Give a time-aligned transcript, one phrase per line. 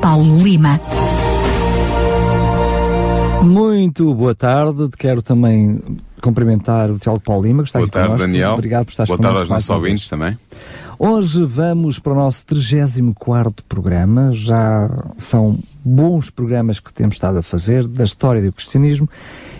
[0.00, 0.80] Paulo Lima.
[3.42, 5.80] Muito boa tarde, quero também
[6.22, 8.26] cumprimentar o teólogo Paulo Lima, que está boa aqui tarde, connosco.
[8.26, 8.52] Daniel.
[8.52, 10.38] Obrigado por estar Boa tarde aos nossos ouvintes também.
[10.98, 17.42] Hoje vamos para o nosso 34 programa, já são bons programas que temos estado a
[17.42, 19.08] fazer da história do cristianismo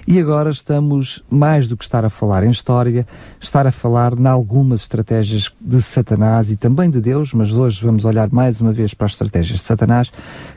[0.06, 3.06] e agora estamos, mais do que estar a falar em história,
[3.40, 8.04] estar a falar em algumas estratégias de Satanás e também de Deus, mas hoje vamos
[8.04, 10.10] olhar mais uma vez para as estratégias de Satanás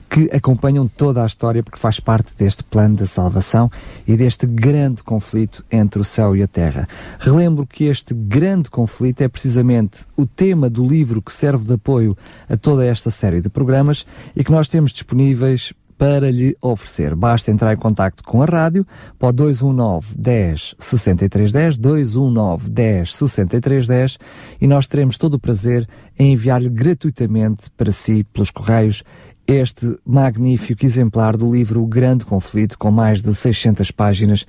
[0.09, 3.71] que acompanham toda a história porque faz parte deste plano da salvação
[4.07, 6.87] e deste grande conflito entre o céu e a terra.
[7.19, 12.15] Relembro que este grande conflito é precisamente o tema do livro que serve de apoio
[12.47, 14.05] a toda esta série de programas
[14.35, 17.15] e que nós temos disponíveis para lhe oferecer.
[17.15, 18.85] Basta entrar em contato com a rádio
[19.17, 24.17] para o 219 10 63 10, 219 10 63 10
[24.61, 29.03] e nós teremos todo o prazer em enviar-lhe gratuitamente para si, pelos correios,
[29.47, 34.45] este magnífico exemplar do livro O Grande Conflito, com mais de 600 páginas,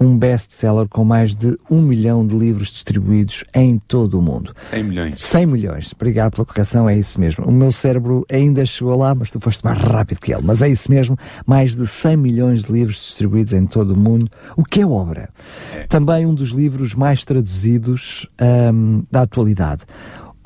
[0.00, 4.52] um best-seller com mais de um milhão de livros distribuídos em todo o mundo.
[4.56, 5.20] 100 milhões.
[5.20, 5.92] 100 milhões.
[5.94, 7.44] Obrigado pela correção, é isso mesmo.
[7.44, 10.42] O meu cérebro ainda chegou lá, mas tu foste mais rápido que ele.
[10.42, 14.30] Mas é isso mesmo, mais de 100 milhões de livros distribuídos em todo o mundo,
[14.56, 15.28] o que é obra.
[15.76, 15.86] É.
[15.86, 18.28] Também um dos livros mais traduzidos
[18.72, 19.82] um, da atualidade.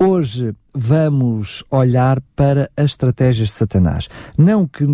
[0.04, 4.08] Hoje vamos olhar para as estratégias de Satanás.
[4.36, 4.84] Não que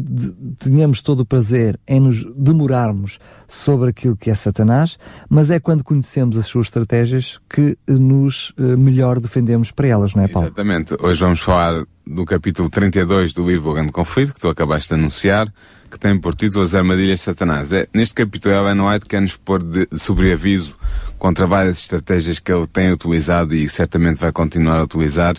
[0.59, 5.83] tenhamos todo o prazer em nos demorarmos sobre aquilo que é Satanás, mas é quando
[5.83, 10.49] conhecemos as suas estratégias que nos uh, melhor defendemos para elas, não é, Paulo?
[10.49, 10.95] Exatamente.
[11.01, 14.95] Hoje vamos falar do capítulo 32 do livro O Grande Conflito, que tu acabaste de
[14.95, 15.53] anunciar,
[15.91, 17.71] que tem por título As Armadilhas de Satanás.
[17.71, 20.75] É, neste capítulo, Ellen White quer nos pôr de, de sobreaviso
[21.19, 25.37] contra várias estratégias que ele tem utilizado e certamente vai continuar a utilizar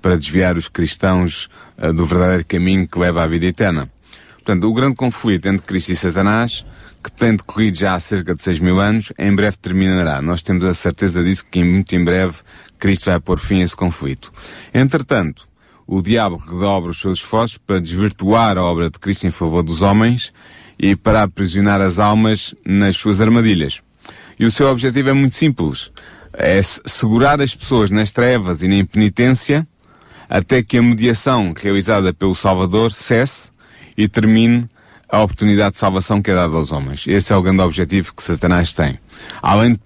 [0.00, 3.90] para desviar os cristãos uh, do verdadeiro caminho que leva à vida eterna.
[4.34, 6.64] Portanto, o grande conflito entre Cristo e Satanás,
[7.02, 10.22] que tem decorrido já há cerca de 6 mil anos, em breve terminará.
[10.22, 12.34] Nós temos a certeza disso que muito em breve
[12.78, 14.32] Cristo vai pôr fim a esse conflito.
[14.72, 15.51] Entretanto,
[15.94, 19.82] o diabo redobra os seus esforços para desvirtuar a obra de Cristo em favor dos
[19.82, 20.32] homens
[20.78, 23.82] e para aprisionar as almas nas suas armadilhas.
[24.40, 25.92] E o seu objetivo é muito simples.
[26.32, 29.68] É segurar as pessoas nas trevas e na impenitência
[30.30, 33.50] até que a mediação realizada pelo Salvador cesse
[33.94, 34.66] e termine
[35.10, 37.04] a oportunidade de salvação que é dada aos homens.
[37.06, 38.98] Esse é o grande objetivo que Satanás tem.
[39.42, 39.80] Além de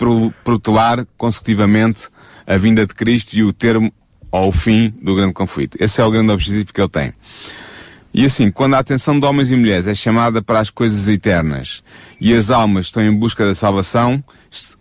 [0.45, 2.09] protelar consecutivamente
[2.47, 3.93] a vinda de Cristo e o termo
[4.31, 5.77] ao fim do grande conflito.
[5.81, 7.13] Esse é o grande objetivo que ele tem.
[8.13, 11.83] E assim, quando a atenção de homens e mulheres é chamada para as coisas eternas
[12.19, 14.25] e as almas estão em busca da salvação,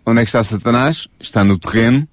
[0.06, 1.06] onde é que está Satanás?
[1.20, 2.08] Está no terreno,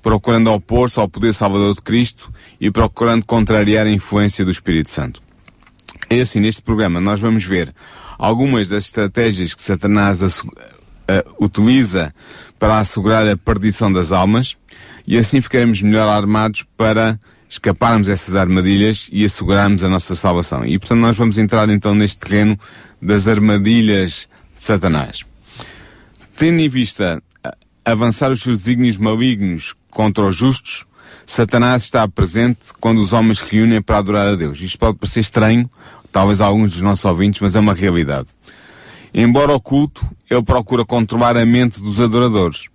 [0.00, 5.20] procurando opor-se ao poder salvador de Cristo e procurando contrariar a influência do Espírito Santo.
[6.08, 7.74] É assim, neste programa nós vamos ver
[8.16, 10.44] algumas das estratégias que Satanás uh,
[11.40, 12.14] utiliza
[12.60, 14.56] para assegurar a perdição das almas
[15.06, 17.18] e assim ficaremos melhor armados para
[17.48, 20.64] escaparmos essas armadilhas e assegurarmos a nossa salvação.
[20.64, 22.58] E portanto nós vamos entrar então neste terreno
[23.02, 25.24] das armadilhas de Satanás.
[26.36, 27.22] Tendo em vista
[27.84, 30.86] avançar os seus desígnios malignos contra os justos,
[31.26, 34.60] Satanás está presente quando os homens reúnem para adorar a Deus.
[34.60, 35.70] Isto pode parecer estranho,
[36.10, 38.28] talvez a alguns dos nossos ouvintes, mas é uma realidade.
[39.12, 42.68] Embora oculto, ele procura controlar a mente dos adoradores.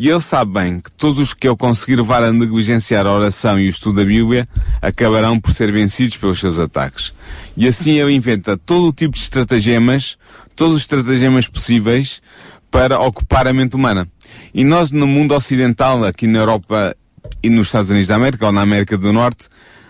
[0.00, 3.58] E ele sabe bem que todos os que ele conseguir levar a negligenciar a oração
[3.58, 4.48] e o estudo da Bíblia
[4.80, 7.12] acabarão por ser vencidos pelos seus ataques.
[7.56, 10.16] E assim ele inventa todo o tipo de estratagemas,
[10.54, 12.22] todos os estratagemas possíveis
[12.70, 14.06] para ocupar a mente humana.
[14.54, 16.96] E nós no mundo ocidental, aqui na Europa
[17.42, 19.48] e nos Estados Unidos da América, ou na América do Norte,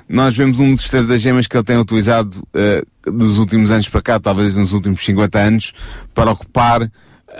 [0.09, 4.19] nós vemos um dos estratagemas que ele tem utilizado uh, dos últimos anos para cá,
[4.19, 5.75] talvez nos últimos 50 anos,
[6.15, 6.91] para ocupar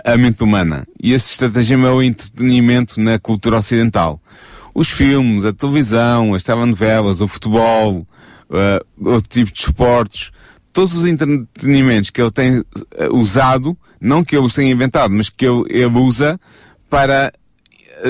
[0.03, 0.87] a mente humana.
[1.01, 4.21] E esse estratagema é o entretenimento na cultura ocidental.
[4.73, 8.07] Os filmes, a televisão, as telenovelas, o futebol,
[8.49, 10.31] uh, outro tipo de esportes,
[10.71, 12.65] todos os entretenimentos que ele tem uh,
[13.11, 16.39] usado, não que ele os tenha inventado, mas que ele, ele usa
[16.89, 17.31] para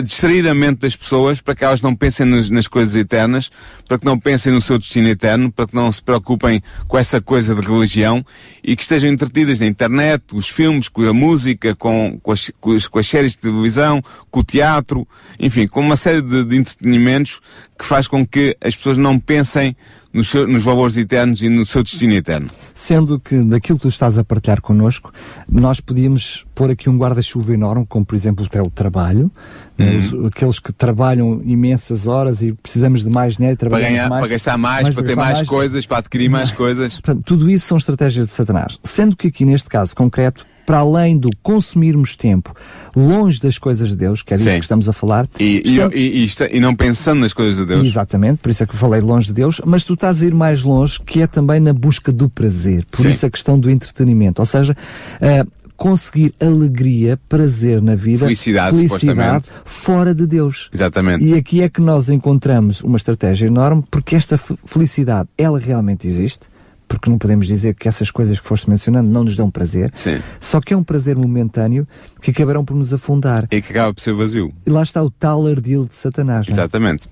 [0.03, 3.49] distrair a mente das pessoas para que elas não pensem nas, nas, coisas eternas,
[3.87, 7.19] para que não pensem no seu destino eterno, para que não se preocupem com essa
[7.19, 8.25] coisa de religião
[8.63, 12.71] e que estejam entretidas na internet, os filmes, com a música, com, com, as, com,
[12.71, 15.07] as, com as séries de televisão, com o teatro,
[15.39, 17.41] enfim, com uma série de, de entretenimentos
[17.77, 19.75] que faz com que as pessoas não pensem
[20.11, 22.47] nos, seu, nos, valores eternos e no seu destino eterno.
[22.73, 25.11] Sendo que daquilo que tu estás a partilhar connosco,
[25.49, 29.31] nós podíamos pôr aqui um guarda-chuva enorme, como por exemplo o trabalho,
[29.77, 29.97] né, uhum.
[29.97, 34.29] os, aqueles que trabalham imensas horas e precisamos de mais dinheiro, para, ganhar, mais, para
[34.29, 36.93] gastar mais, mais para ter mais, mais, coisas, para adquirir mais coisas.
[36.95, 38.79] Portanto, tudo isso são estratégias de Satanás.
[38.83, 42.55] Sendo que aqui neste caso concreto, para além do consumirmos tempo
[42.95, 44.57] longe das coisas de Deus, que é disso Sim.
[44.57, 45.27] que estamos a falar.
[45.39, 45.95] E, estamos...
[45.95, 47.87] e, e, e, não pensando nas coisas de Deus.
[47.87, 50.35] Exatamente, por isso é que eu falei longe de Deus, mas tu estás a ir
[50.35, 52.85] mais longe, que é também na busca do prazer.
[52.85, 53.09] Por Sim.
[53.09, 54.43] isso a questão do entretenimento.
[54.43, 54.77] Ou seja,
[55.15, 60.69] uh, conseguir alegria, prazer na vida, felicidade, felicidade fora de Deus.
[60.71, 61.25] Exatamente.
[61.25, 66.41] E aqui é que nós encontramos uma estratégia enorme, porque esta felicidade, ela realmente existe
[66.89, 69.91] porque não podemos dizer que essas coisas que foste mencionando não nos dão prazer.
[69.93, 70.19] Sim.
[70.39, 71.87] Só que é um prazer momentâneo
[72.19, 73.47] que acabarão por nos afundar.
[73.51, 74.51] E que acaba por ser vazio.
[74.65, 76.47] E lá está o tal ardil de Satanás.
[76.47, 76.51] É?
[76.51, 77.07] Exatamente.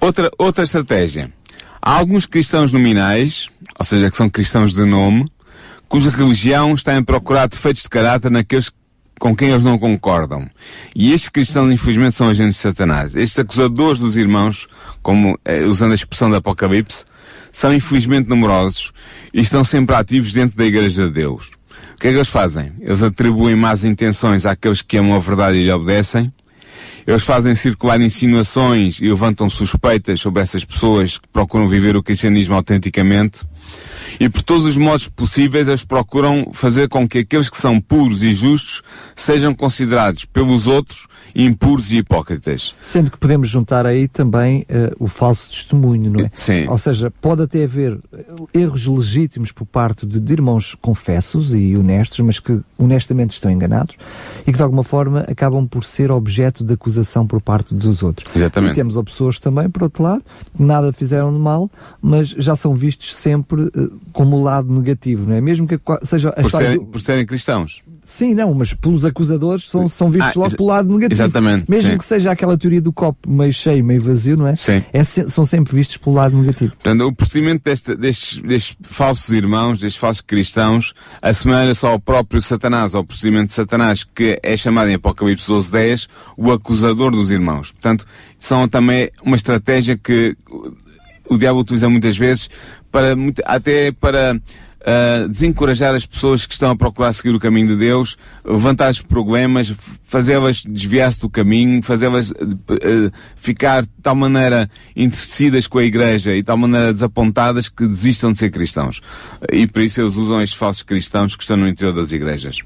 [0.00, 1.30] Outra, outra estratégia.
[1.80, 3.48] Há alguns cristãos nominais,
[3.78, 5.26] ou seja, que são cristãos de nome,
[5.88, 8.72] cuja religião está em procurar defeitos de caráter naqueles
[9.20, 10.48] com quem eles não concordam.
[10.96, 13.14] E estes cristãos, infelizmente, são agentes de Satanás.
[13.14, 14.66] Estes acusadores dos irmãos,
[15.00, 17.04] como eh, usando a expressão do Apocalipse,
[17.52, 18.92] são infelizmente numerosos
[19.32, 21.50] e estão sempre ativos dentro da Igreja de Deus.
[21.94, 22.72] O que é que eles fazem?
[22.80, 26.32] Eles atribuem más intenções àqueles que amam a verdade e lhe obedecem.
[27.06, 32.54] Eles fazem circular insinuações e levantam suspeitas sobre essas pessoas que procuram viver o cristianismo
[32.54, 33.42] autenticamente.
[34.20, 38.22] E por todos os modos possíveis, eles procuram fazer com que aqueles que são puros
[38.22, 38.82] e justos
[39.16, 42.74] sejam considerados pelos outros impuros e hipócritas.
[42.80, 46.30] Sendo que podemos juntar aí também uh, o falso testemunho, não é?
[46.34, 46.68] Sim.
[46.68, 51.74] Ou seja, pode até haver eh, erros legítimos por parte de, de irmãos confessos e
[51.78, 53.96] honestos, mas que honestamente estão enganados
[54.46, 58.28] e que de alguma forma acabam por ser objeto de acusação por parte dos outros.
[58.34, 58.72] Exatamente.
[58.72, 60.22] E temos pessoas também, por outro lado,
[60.58, 61.70] nada fizeram de mal,
[62.00, 65.40] mas já são vistos sempre uh, como o lado negativo, não é?
[65.40, 66.84] Mesmo que seja por, serem, do...
[66.86, 67.82] por serem cristãos.
[68.04, 71.22] Sim, não, mas pelos acusadores são, são vistos ah, logo pelo lado negativo.
[71.22, 71.70] Exatamente.
[71.70, 71.98] Mesmo sim.
[71.98, 74.56] que seja aquela teoria do copo meio cheio, meio vazio, não é?
[74.56, 74.82] Sim.
[74.92, 76.72] É, são sempre vistos pelo lado negativo.
[76.72, 82.94] Portanto, o procedimento deste, destes, destes falsos irmãos, destes falsos cristãos, assemelha-se ao próprio Satanás,
[82.94, 87.70] ao procedimento de Satanás, que é chamado em Apocalipse 12.10 o acusador dos irmãos.
[87.70, 88.04] Portanto,
[88.36, 90.36] são também uma estratégia que
[91.32, 92.48] o diabo utiliza muitas vezes
[92.90, 94.40] para, até para
[94.82, 99.02] uh, desencorajar as pessoas que estão a procurar seguir o caminho de Deus, levantar os
[99.02, 106.32] problemas, fazê-las desviar-se do caminho, fazê-las uh, ficar de tal maneira entretecidas com a igreja
[106.32, 109.00] e de tal maneira desapontadas que desistam de ser cristãos.
[109.52, 112.58] E por isso eles usam estes falsos cristãos que estão no interior das igrejas.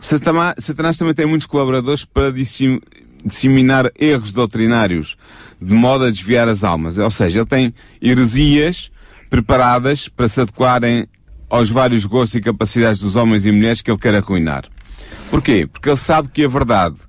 [0.00, 5.16] Satanás, também tem muitos colaboradores para disseminar erros doutrinários
[5.60, 6.98] de modo a desviar as almas.
[6.98, 8.90] Ou seja, ele tem heresias
[9.30, 11.06] preparadas para se adequarem
[11.48, 14.64] aos vários gostos e capacidades dos homens e mulheres que ele quer arruinar.
[15.30, 15.66] Porquê?
[15.66, 17.00] Porque ele sabe que a verdade,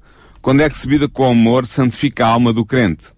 [0.41, 3.17] quando é recebida com amor, santifica a alma do crente.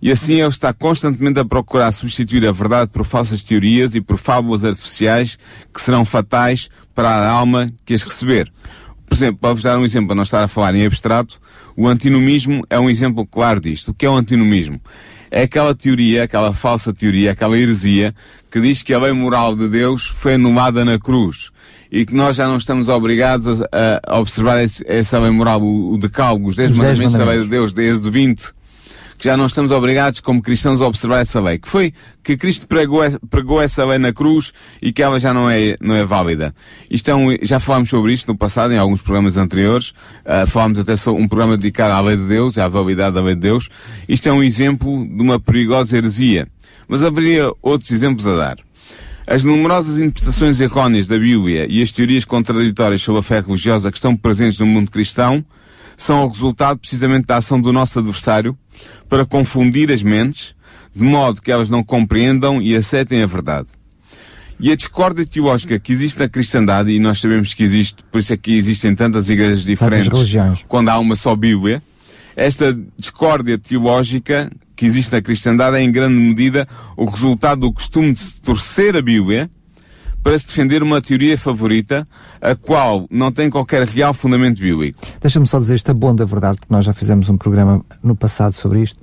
[0.00, 4.18] E assim ele está constantemente a procurar substituir a verdade por falsas teorias e por
[4.18, 5.38] fábulas artificiais
[5.72, 8.52] que serão fatais para a alma que as receber.
[9.12, 11.38] Por exemplo, para vos dar um exemplo, para não estar a falar em abstrato,
[11.76, 13.90] o antinomismo é um exemplo claro disto.
[13.90, 14.80] O que é o antinomismo?
[15.32, 18.14] é aquela teoria, aquela falsa teoria, aquela heresia
[18.50, 21.50] que diz que a lei moral de Deus foi anulada na cruz
[21.90, 23.66] e que nós já não estamos obrigados a,
[24.06, 27.48] a observar esse, essa lei moral, o, o decálogo, os 10 mandamentos da lei de
[27.48, 28.52] Deus, desde o 20
[29.22, 32.66] que já não estamos obrigados como cristãos a observar essa lei, que foi que Cristo
[32.66, 34.52] pregou, pregou essa lei na cruz
[34.82, 36.52] e que ela já não é, não é válida.
[36.90, 39.90] Isto é um, já falámos sobre isto no passado, em alguns programas anteriores,
[40.26, 43.36] uh, falámos até sobre um programa dedicado à lei de Deus, à validade da lei
[43.36, 43.68] de Deus.
[44.08, 46.48] Isto é um exemplo de uma perigosa heresia.
[46.88, 48.56] Mas haveria outros exemplos a dar.
[49.24, 53.98] As numerosas interpretações erróneas da Bíblia e as teorias contraditórias sobre a fé religiosa que
[53.98, 55.44] estão presentes no mundo cristão
[56.02, 58.56] são o resultado precisamente da ação do nosso adversário
[59.08, 60.54] para confundir as mentes,
[60.94, 63.68] de modo que elas não compreendam e aceitem a verdade.
[64.60, 68.32] E a discórdia teológica que existe na cristandade, e nós sabemos que existe, por isso
[68.32, 70.08] é que existem tantas igrejas diferentes,
[70.68, 71.82] quando há uma só Bíblia,
[72.36, 76.66] esta discórdia teológica que existe na cristandade é em grande medida
[76.96, 79.50] o resultado do costume de se torcer a Bíblia
[80.22, 82.06] para se defender uma teoria favorita,
[82.40, 85.00] a qual não tem qualquer real fundamento bíblico.
[85.20, 88.52] Deixa-me só dizer esta bom da verdade, que nós já fizemos um programa no passado
[88.52, 89.00] sobre isto.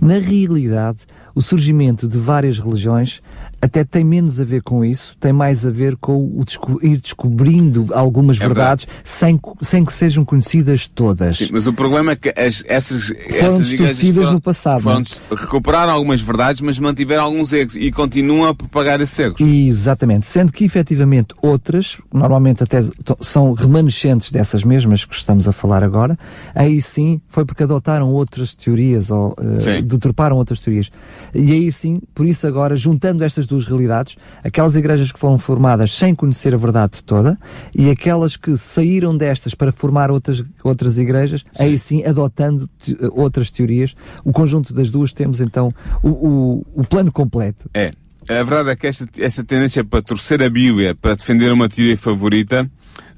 [0.00, 0.98] Na realidade,
[1.36, 3.20] o surgimento de várias religiões
[3.60, 7.00] até tem menos a ver com isso, tem mais a ver com o desco ir
[7.00, 11.36] descobrindo algumas É verdades sem, sem que sejam conhecidas todas.
[11.38, 15.02] Sim, mas o problema é que as- essas, Foram essas distorcidas no passado, foram é?
[15.02, 19.40] des- recuperaram algumas verdades, mas mantiveram alguns erros e continuam a propagar esses erros.
[19.40, 22.82] Exatamente, sendo que efetivamente outras, normalmente até
[23.20, 26.18] são remanescentes dessas mesmas que estamos a falar agora,
[26.54, 29.82] aí sim foi porque adotaram outras teorias ou Sim.
[29.82, 30.90] deturparam outras teorias.
[31.36, 35.92] E aí sim, por isso agora, juntando estas duas realidades, aquelas igrejas que foram formadas
[35.92, 37.38] sem conhecer a verdade toda
[37.74, 43.50] e aquelas que saíram destas para formar outras, outras igrejas, aí sim adotando te- outras
[43.50, 47.68] teorias, o conjunto das duas temos então o, o, o plano completo.
[47.74, 47.92] É.
[48.28, 51.96] A verdade é que esta, esta tendência para torcer a Bíblia, para defender uma teoria
[51.96, 52.68] favorita,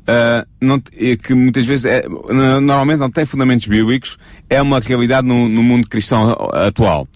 [0.07, 4.19] ah, não, é que muitas vezes é, no- normalmente não tem fundamentos bíblicos,
[4.51, 7.07] é uma realidade no, no mundo cristão atual.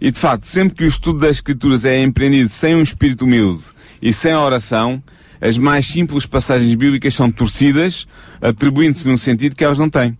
[0.00, 3.64] E de facto, sempre que o estudo das Escrituras é empreendido sem um espírito humilde
[4.00, 5.02] e sem a oração,
[5.40, 8.06] as mais simples passagens bíblicas são torcidas,
[8.40, 10.16] atribuindo-se num sentido que elas não têm.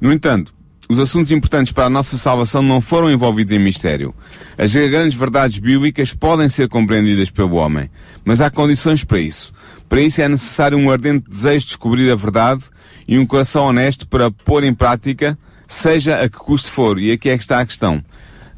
[0.00, 0.52] No entanto,
[0.88, 4.14] os assuntos importantes para a nossa salvação não foram envolvidos em mistério.
[4.58, 7.88] As grandes verdades bíblicas podem ser compreendidas pelo homem,
[8.24, 9.52] mas há condições para isso.
[9.88, 12.64] Para isso é necessário um ardente desejo de descobrir a verdade
[13.06, 16.98] e um coração honesto para pôr em prática, seja a que custo for.
[16.98, 18.04] E aqui é que está a questão.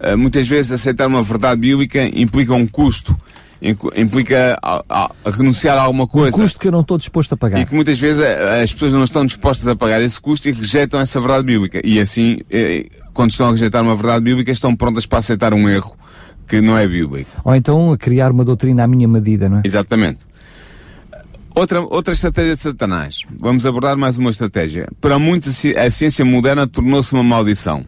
[0.01, 3.17] Uh, muitas vezes aceitar uma verdade bíblica implica um custo,
[3.97, 6.37] implica a, a- a renunciar a alguma Um coisa.
[6.37, 7.61] custo que eu não estou disposto a pagar.
[7.61, 10.53] E que muitas vezes eh, as pessoas não estão dispostas a pagar esse custo e
[10.53, 11.81] rejeitam essa verdade bíblica.
[11.83, 15.67] E assim, eh, quando estão a rejeitar uma verdade bíblica, estão prontas para aceitar um
[15.69, 15.95] erro
[16.47, 17.31] que não é bíblico.
[17.45, 19.63] Ou então a criar uma doutrina à minha medida, não é?
[19.65, 20.27] Exatamente.
[21.55, 23.21] Outra, outra estratégia de Satanás.
[23.41, 24.89] Vamos abordar mais uma estratégia.
[25.01, 27.85] Para muitos, a ciência moderna tornou-se uma maldição.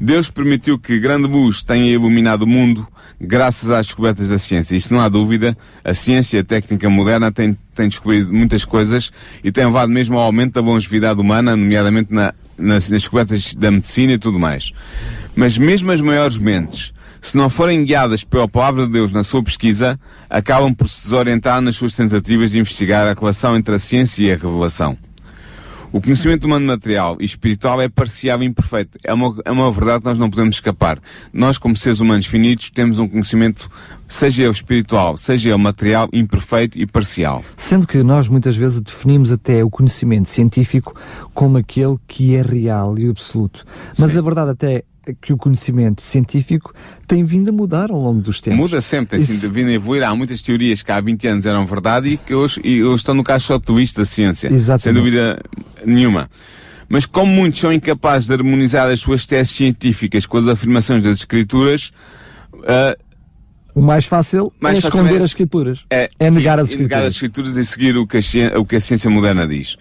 [0.00, 2.86] Deus permitiu que grande luz tenha iluminado o mundo
[3.20, 4.76] graças às descobertas da ciência.
[4.76, 5.56] Isto não há dúvida.
[5.84, 9.10] A ciência e a técnica moderna tem, tem descobrido muitas coisas
[9.42, 13.70] e tem levado mesmo ao aumento da longevidade humana, nomeadamente na- nas, nas descobertas da
[13.70, 14.72] medicina e tudo mais.
[15.34, 19.42] Mas mesmo as maiores mentes, se não forem guiadas pela palavra de Deus na sua
[19.42, 19.98] pesquisa,
[20.28, 24.32] acabam por se desorientar nas suas tentativas de investigar a relação entre a ciência e
[24.32, 24.98] a revelação.
[25.94, 28.98] O conhecimento humano material e espiritual é parcial e imperfeito.
[29.04, 30.98] É uma, é uma verdade que nós não podemos escapar.
[31.32, 33.70] Nós, como seres humanos finitos, temos um conhecimento,
[34.08, 37.44] seja ele espiritual, seja ele material, imperfeito e parcial.
[37.56, 40.96] Sendo que nós muitas vezes definimos até o conhecimento científico
[41.32, 43.64] como aquele que é real e absoluto.
[43.96, 44.18] Mas Sim.
[44.18, 44.82] a verdade até
[45.20, 46.72] que o conhecimento científico
[47.06, 48.58] tem vindo a mudar ao longo dos tempos.
[48.58, 50.02] Muda sempre, tem Isso- vindo a evoluir.
[50.02, 53.14] Há muitas teorias que há 20 anos eram verdade e que hoje, e hoje estão
[53.14, 54.48] no caixote do lixo da ciência.
[54.52, 54.82] Exatamente.
[54.82, 55.40] Sem dúvida
[55.84, 56.30] nenhuma.
[56.88, 61.18] Mas como muitos são incapazes de harmonizar as suas teses científicas com as afirmações das
[61.18, 61.90] escrituras,
[62.66, 62.96] ah,
[63.74, 65.80] O mais fácil Mais é fácil esconder é- as escrituras.
[65.90, 67.06] é, negar as e- negar escrituras.
[67.06, 69.76] as escrituras e seguir o que, a, o que a ciência moderna diz.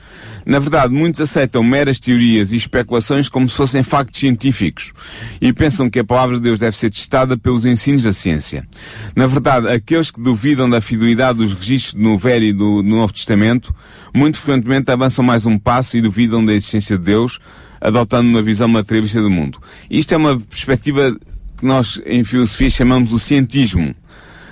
[0.45, 4.91] Na verdade, muitos aceitam meras teorias e especulações como se fossem factos científicos
[5.39, 8.67] e pensam que a palavra de Deus deve ser testada pelos ensinos da ciência.
[9.15, 13.13] Na verdade, aqueles que duvidam da fidelidade dos registros no Velho e do, do Novo
[13.13, 13.73] Testamento,
[14.13, 17.39] muito frequentemente avançam mais um passo e duvidam da existência de Deus,
[17.79, 19.59] adotando uma visão materialista do mundo.
[19.89, 21.15] Isto é uma perspectiva
[21.63, 23.95] que nós, em filosofia, chamamos o cientismo.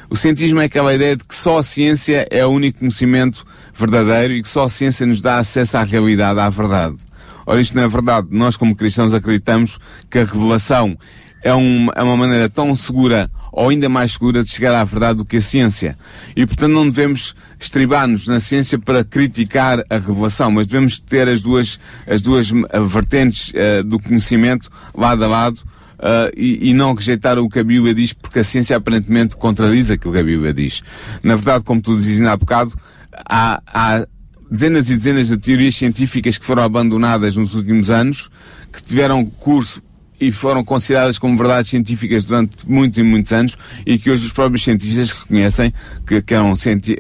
[0.10, 3.46] O cientismo é aquela ideia de que só a ciência é o único conhecimento
[3.78, 6.96] verdadeiro e que só a ciência nos dá acesso à realidade, à verdade.
[7.46, 8.30] Ora, isto não é verdade.
[8.32, 9.78] Nós, como cristãos, acreditamos
[10.10, 10.98] que a revelação
[11.44, 15.18] é uma, é uma maneira tão segura ou ainda mais segura de chegar à verdade
[15.18, 15.98] do que a ciência.
[16.34, 21.42] E, portanto, não devemos estribar-nos na ciência para criticar a revelação, mas devemos ter as
[21.42, 21.78] duas,
[22.08, 25.62] as duas eh, vertentes eh, do conhecimento lado a lado
[26.02, 29.92] Uh, e, e não rejeitar o que a Bíblia diz, porque a ciência aparentemente contradiz
[29.92, 30.82] aquilo que a Bíblia diz.
[31.24, 32.74] Na verdade, como tu dizes há bocado,
[33.14, 34.08] há, há
[34.50, 38.32] dezenas e dezenas de teorias científicas que foram abandonadas nos últimos anos,
[38.74, 39.80] que tiveram curso
[40.22, 44.32] e foram consideradas como verdades científicas durante muitos e muitos anos e que hoje os
[44.32, 45.74] próprios cientistas reconhecem
[46.06, 46.54] que, que, eram,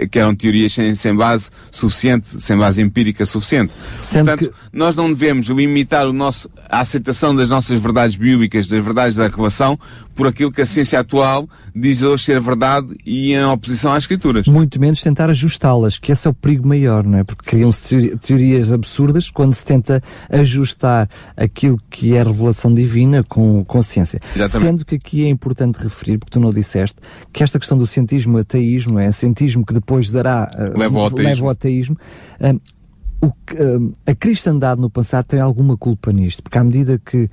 [0.09, 3.75] que eram teorias sem, sem base suficiente, sem base empírica suficiente.
[3.99, 8.83] Sendo Portanto, nós não devemos limitar o nosso, a aceitação das nossas verdades bíblicas, das
[8.83, 9.77] verdades da revelação,
[10.15, 14.47] por aquilo que a ciência atual diz hoje ser verdade e em oposição às escrituras.
[14.47, 17.23] Muito menos tentar ajustá-las, que esse é o perigo maior, não é?
[17.23, 23.63] Porque criam-se teori- teorias absurdas quando se tenta ajustar aquilo que é revelação divina com,
[23.65, 24.19] com a ciência.
[24.35, 24.67] Exatamente.
[24.67, 26.97] Sendo que aqui é importante referir, porque tu não disseste,
[27.31, 31.29] que esta questão do cientismo ateísmo, é cientismo que depois dará, uh, Leva ao ateísmo.
[31.29, 31.97] leva ao ateísmo
[32.39, 32.59] um,
[33.21, 37.23] o que, um, a cristandade no passado tem alguma culpa nisto, porque à medida que
[37.25, 37.29] uh,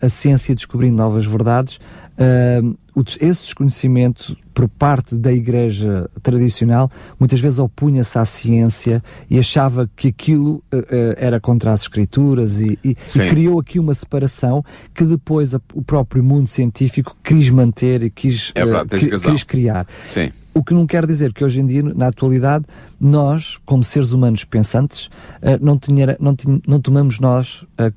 [0.00, 1.76] a ciência descobrindo novas verdades,
[2.18, 2.76] uh,
[3.20, 10.08] esse desconhecimento por parte da igreja tradicional muitas vezes opunha-se à ciência e achava que
[10.08, 10.82] aquilo uh,
[11.16, 14.62] era contra as escrituras e, e- e criou aqui uma separação
[14.94, 19.86] que depois a- o próprio mundo científico quis manter e quis, É verdade, quis criar.
[20.04, 20.30] Sim.
[20.54, 22.64] O que não quer dizer que hoje em dia, na atualidade,
[23.00, 25.10] nós, como seres humanos pensantes,
[25.42, 27.92] eh, não, tinha, não, tin- não tomamos nós eh,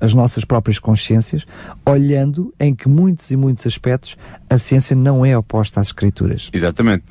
[0.00, 1.46] as nossas próprias consciências,
[1.88, 4.16] olhando em que muitos e muitos aspectos
[4.50, 6.50] a ciência não é oposta às escrituras.
[6.52, 7.04] Exatamente.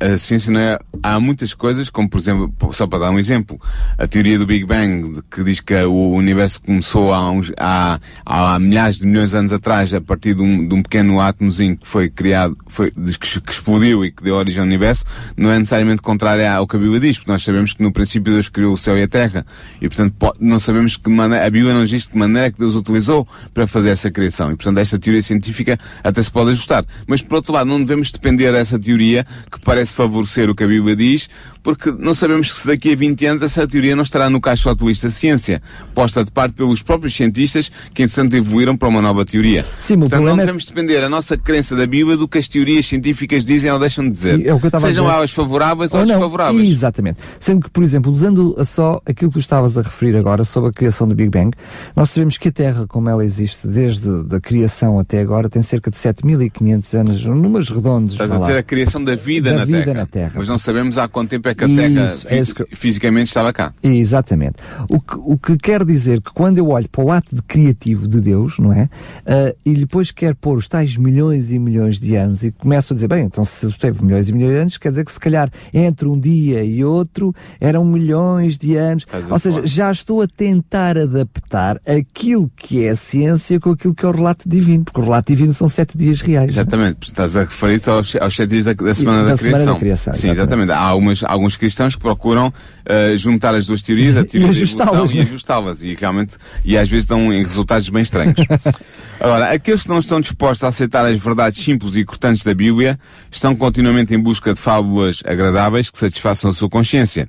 [0.00, 0.78] A, a ciência não é.
[1.02, 3.60] Há muitas coisas, como por exemplo, só para dar um exemplo,
[3.98, 8.58] a teoria do Big Bang, que diz que o universo começou há, uns, há, há
[8.60, 11.88] milhares de milhões de anos atrás, a partir de um, de um pequeno átomozinho que
[11.88, 15.04] foi criado, foi, que explodiu e que deu origem ao universo,
[15.36, 18.32] não é necessariamente contrária ao que a Bíblia diz, porque nós sabemos que no princípio
[18.32, 19.44] Deus criou o céu e a terra,
[19.80, 22.58] e portanto po- não sabemos que maneira, a Bíblia não diz de que maneira que
[22.58, 26.84] Deus utilizou para fazer essa criação, e portanto esta teoria científica até se pode ajustar.
[27.06, 30.66] Mas por outro lado, não devemos depender dessa teoria que parece favorecer o que a
[30.68, 31.28] Bíblia diz,
[31.62, 34.84] porque não sabemos que se daqui a 20 anos essa teoria não estará no caixote
[34.84, 35.62] lista ciência,
[35.94, 39.64] posta de parte pelos próprios cientistas que entretanto evoluíram para uma nova teoria.
[39.78, 42.84] Sim, portanto, não é- devemos depender a nossa crença da Bíblia do que as teorias
[42.86, 44.46] científicas dizem ou deixam de dizer.
[44.46, 44.52] É
[44.88, 46.68] Sejam elas favoráveis ou, Ou desfavoráveis.
[46.74, 47.18] Exatamente.
[47.40, 50.72] Sendo que, por exemplo, usando só aquilo que tu estavas a referir agora sobre a
[50.72, 51.52] criação do Big Bang,
[51.94, 55.90] nós sabemos que a Terra, como ela existe desde a criação até agora, tem cerca
[55.90, 58.12] de 7500 anos, números redondos.
[58.14, 58.40] Estás a lá.
[58.40, 59.94] dizer a criação da vida, Da na, vida terra.
[59.94, 60.32] na Terra.
[60.36, 62.76] Mas não sabemos há quanto tempo é que a Isso, Terra é fi- isso que-
[62.76, 63.72] fisicamente estava cá.
[63.82, 64.56] Exatamente.
[64.88, 68.06] O que, o que quer dizer que quando eu olho para o ato de criativo
[68.08, 68.88] de Deus, não é?
[69.26, 72.94] Ah, e depois quer pôr os tais milhões e milhões de anos e começo a
[72.94, 75.50] dizer, bem, então se esteve milhões e milhões de anos, quer dizer que se calhar
[75.72, 79.06] entre um dia e outro eram milhões de anos.
[79.30, 84.04] Ou seja, já estou a tentar adaptar aquilo que é a ciência com aquilo que
[84.04, 86.56] é o relato divino, porque o relato divino são sete dias reais.
[86.56, 86.60] é?
[86.60, 89.74] Exatamente, estás a referir-te aos, aos sete dias da, da semana da da, semana criação.
[89.74, 90.38] da criação, Sim, exatamente.
[90.38, 90.72] exatamente.
[90.72, 92.52] Há algumas, alguns cristãos que procuram
[92.84, 95.22] eh, juntar as duas teorias, a teoria da ajustá-las, evolução e é?
[95.22, 95.82] ajustá-las.
[95.82, 98.36] E realmente, e às vezes dão resultados bem estranhos.
[99.20, 102.98] Agora, aqueles que não estão dispostos a aceitar as verdades simples e cortantes da Bíblia,
[103.30, 107.28] estão continuamente em busca de fábulas agradáveis que satisfaçam sua consciência.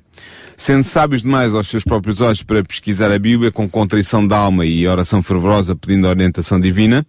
[0.56, 4.64] Sendo sábios demais aos seus próprios olhos para pesquisar a Bíblia com contrição de alma
[4.64, 7.06] e oração fervorosa pedindo orientação divina,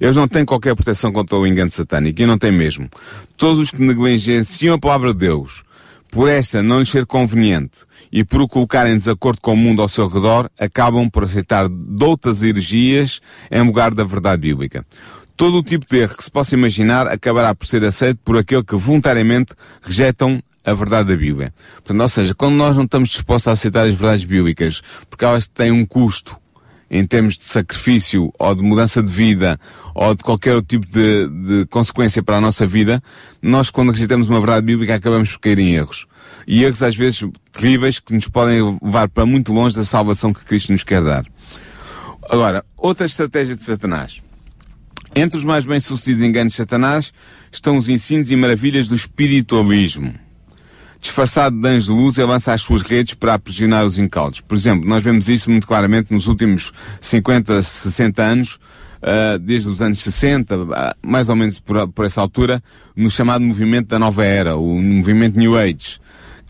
[0.00, 2.88] eles não têm qualquer proteção contra o engano satânico, e não têm mesmo.
[3.36, 5.62] Todos os que negligenciam a palavra de Deus,
[6.10, 9.80] por esta não lhes ser conveniente, e por o colocar em desacordo com o mundo
[9.80, 14.84] ao seu redor, acabam por aceitar doutas heresias em lugar da verdade bíblica.
[15.36, 18.62] Todo o tipo de erro que se possa imaginar acabará por ser aceito por aquele
[18.62, 21.52] que voluntariamente rejeitam a verdade da Bíblia.
[21.76, 25.46] Portanto, ou seja, quando nós não estamos dispostos a aceitar as verdades bíblicas, porque elas
[25.46, 26.36] têm um custo,
[26.92, 29.58] em termos de sacrifício ou de mudança de vida
[29.94, 33.02] ou de qualquer outro tipo de, de consequência para a nossa vida,
[33.40, 36.06] nós quando rejeitamos uma verdade bíblica acabamos por cair em erros.
[36.46, 40.44] E erros às vezes terríveis que nos podem levar para muito longe da salvação que
[40.44, 41.24] Cristo nos quer dar.
[42.28, 44.20] Agora, outra estratégia de Satanás.
[45.14, 47.12] Entre os mais bem-sucedidos enganos de Satanás
[47.50, 50.14] estão os ensinos e maravilhas do espiritualismo
[51.02, 54.40] disfarçado de anjo de luz, ele lança as suas redes para aprisionar os incautos.
[54.40, 59.82] Por exemplo, nós vemos isso muito claramente nos últimos 50, 60 anos, uh, desde os
[59.82, 60.68] anos 60, uh,
[61.02, 62.62] mais ou menos por, por essa altura,
[62.96, 66.00] no chamado movimento da nova era, o movimento New Age,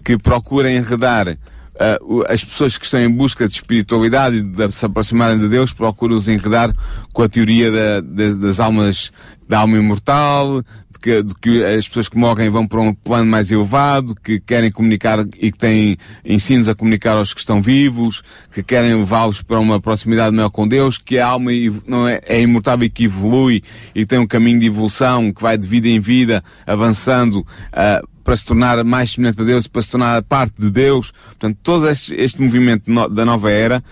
[0.04, 4.84] que procura enredar uh, as pessoas que estão em busca de espiritualidade e de se
[4.84, 6.76] aproximarem de Deus, procuram os enredar
[7.10, 8.00] com a teoria da,
[8.36, 9.10] das, almas,
[9.48, 10.62] da alma imortal,
[11.02, 14.70] que, de que as pessoas que morrem vão para um plano mais elevado, que querem
[14.70, 19.58] comunicar e que têm ensinos a comunicar aos que estão vivos, que querem levá-los para
[19.58, 21.50] uma proximidade maior com Deus, que a alma
[21.86, 23.62] não é, é imortável e que evolui
[23.94, 28.36] e tem um caminho de evolução que vai de vida em vida, avançando, uh, para
[28.36, 31.10] se tornar mais semelhante a Deus, para se tornar parte de Deus.
[31.10, 33.82] Portanto, todo este, movimento da nova era,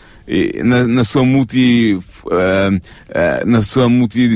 [0.64, 4.30] na, na sua multi, uh, uh, na sua multi,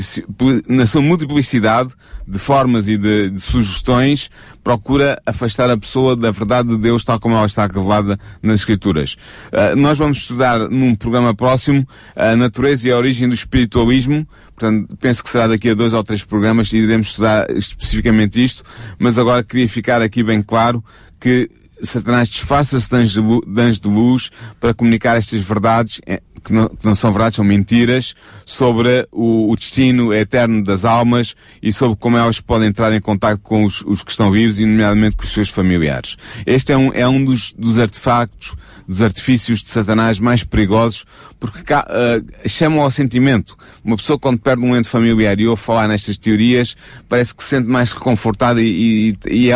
[0.67, 1.93] na sua multiplicidade
[2.27, 4.29] de formas e de, de, sugestões,
[4.63, 9.15] procura afastar a pessoa da verdade de Deus tal como ela está revelada nas Escrituras.
[9.53, 14.97] Uh, nós vamos estudar num programa próximo a natureza e a origem do espiritualismo, portanto,
[14.97, 18.63] penso que será daqui a dois ou três programas e iremos estudar especificamente isto,
[18.97, 20.83] mas agora queria ficar aqui bem claro
[21.19, 21.49] que
[21.83, 26.01] Satanás disfarça-se de anjo de luz para comunicar estas verdades
[26.45, 28.13] que, não, que, não, são verdades, são mentiras
[28.45, 33.41] sobre o, o, destino eterno das almas e sobre como elas podem entrar em contato
[33.41, 36.15] com os, os que estão vivos e nomeadamente com os seus familiares.
[36.45, 38.55] Este é um, é um dos, dos artefactos,
[38.87, 41.05] dos artifícios de Satanás mais perigosos
[41.39, 43.57] porque uh, chamam ao sentimento.
[43.83, 46.77] Uma pessoa quando perde um ente familiar e ouve falar nestas teorias
[47.09, 49.55] parece que se sente mais reconfortada e, e, e é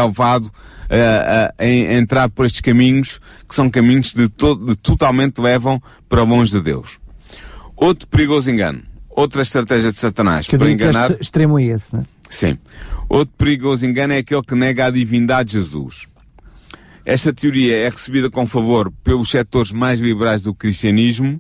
[0.90, 6.52] a, entrar por estes caminhos que são caminhos de, to, de totalmente levam para longe
[6.52, 7.00] de Deus.
[7.76, 8.84] Outro perigoso engano.
[9.10, 11.14] Outra estratégia de Satanás que para enganar.
[11.14, 12.06] Que extremo é esse, não é?
[12.30, 12.58] Sim.
[13.08, 16.08] Outro perigoso engano é aquele que nega a divindade de Jesus.
[17.06, 21.40] Esta teoria é recebida com favor pelos setores mais liberais do cristianismo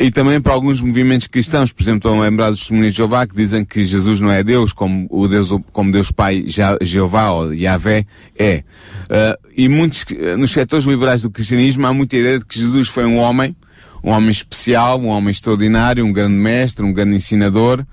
[0.00, 3.26] e também para alguns movimentos cristãos, por exemplo, estão a lembrar dos testemunhos de Jeová
[3.26, 6.44] que dizem que Jesus não é Deus, como o Deus, como Deus Pai
[6.80, 8.06] Jeová ou Yahvé
[8.38, 8.64] é.
[9.04, 10.04] Uh, e muitos,
[10.38, 13.54] nos setores liberais do cristianismo há muita ideia de que Jesus foi um homem,
[14.02, 17.84] um homem especial, um homem extraordinário, um grande mestre, um grande ensinador,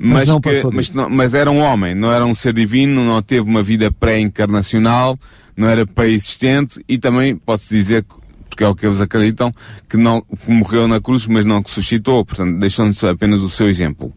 [0.00, 3.22] mas, mas, que, mas, não, mas era um homem, não era um ser divino, não
[3.22, 5.18] teve uma vida pré-encarnacional,
[5.56, 8.04] não era pré-existente e também pode-se dizer
[8.52, 9.50] porque é o que eles acreditam,
[9.88, 13.66] que não que morreu na cruz, mas não que suscitou, portanto, deixando-se apenas o seu
[13.66, 14.08] exemplo.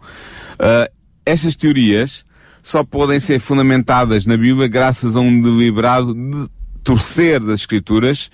[0.60, 0.92] Uh,
[1.26, 2.26] estas teorias
[2.62, 6.50] só podem ser fundamentadas na Bíblia graças a um deliberado de
[6.84, 8.30] torcer das Escrituras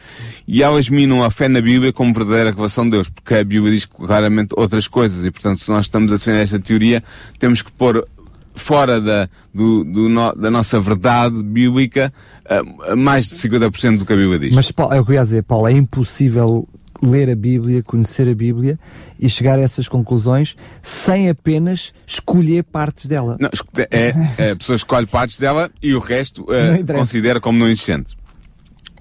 [0.47, 3.71] e elas minam a fé na Bíblia como verdadeira revelação de Deus, porque a Bíblia
[3.71, 7.03] diz claramente outras coisas e, portanto, se nós estamos a defender esta teoria,
[7.37, 8.07] temos que pôr
[8.53, 12.13] fora da, do, do no, da nossa verdade bíblica
[12.45, 14.55] uh, mais de 50% do que a Bíblia diz.
[14.55, 16.67] Mas Paulo, é o que eu ia dizer, Paulo, é impossível
[17.01, 18.79] ler a Bíblia, conhecer a Bíblia
[19.19, 23.37] e chegar a essas conclusões sem apenas escolher partes dela.
[23.39, 23.49] Não,
[23.89, 28.15] é, é, a pessoa escolhe partes dela e o resto uh, considera como não existente.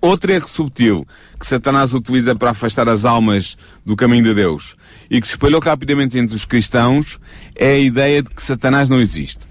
[0.02, 1.06] Outro erro subtil
[1.38, 4.74] que Satanás utiliza para afastar as almas do caminho de Deus
[5.10, 7.20] e que se espalhou rapidamente entre os cristãos
[7.54, 9.50] é a ideia de que Satanás não existe.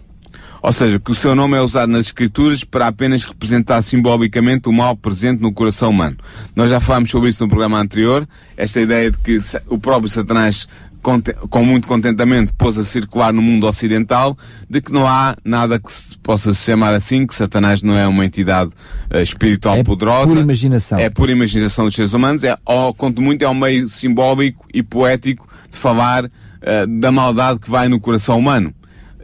[0.61, 4.73] Ou seja, que o seu nome é usado nas Escrituras para apenas representar simbolicamente o
[4.73, 6.17] mal presente no coração humano.
[6.55, 10.67] Nós já falámos sobre isso no programa anterior, esta ideia de que o próprio Satanás
[11.49, 14.37] com muito contentamento pôs a circular no mundo ocidental
[14.69, 18.07] de que não há nada que se possa se chamar assim, que Satanás não é
[18.07, 18.71] uma entidade
[19.13, 20.23] uh, espiritual é poderosa.
[20.23, 20.99] É pura imaginação.
[20.99, 22.43] É pura imaginação dos seres humanos.
[22.43, 27.59] É, ou, quanto muito, é um meio simbólico e poético de falar uh, da maldade
[27.59, 28.73] que vai no coração humano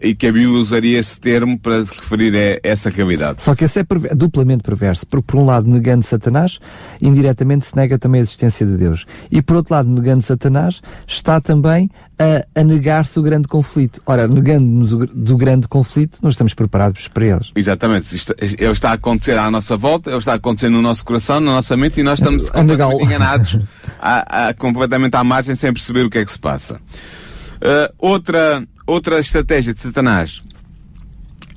[0.01, 3.41] e que a Bíblia usaria esse termo para se referir a essa realidade.
[3.41, 6.60] Só que esse é duplamente perverso, porque por um lado negando Satanás,
[7.01, 9.05] indiretamente se nega também a existência de Deus.
[9.31, 14.01] E por outro lado, negando Satanás, está também a, a negar-se o grande conflito.
[14.05, 17.51] Ora, negando-nos do grande conflito, nós estamos preparados para eles.
[17.55, 18.13] Exatamente.
[18.15, 21.39] Isto, ele está a acontecer à nossa volta, ele está a acontecer no nosso coração,
[21.39, 23.60] na nossa mente, e nós estamos completamente enganados,
[23.99, 26.75] a, a, completamente à margem, sem perceber o que é que se passa.
[27.55, 30.43] Uh, outra outra estratégia de Satanás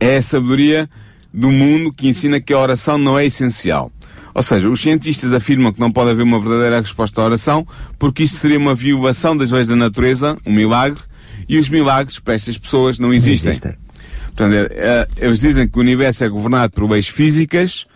[0.01, 0.89] é a sabedoria
[1.33, 3.91] do mundo que ensina que a oração não é essencial.
[4.35, 7.67] Ou seja, os cientistas afirmam que não pode haver uma verdadeira resposta à oração
[7.99, 11.03] porque isto seria uma violação das leis da natureza, um milagre,
[11.49, 13.53] e os milagres para estas pessoas não existem.
[13.53, 13.89] Não existem.
[14.27, 17.87] Portanto, é, é, eles dizem que o universo é governado por leis físicas